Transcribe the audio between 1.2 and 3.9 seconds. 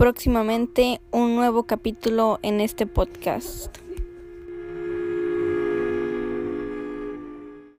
nuevo capítulo en este podcast.